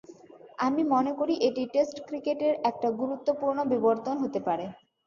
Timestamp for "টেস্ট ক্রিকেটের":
1.73-2.53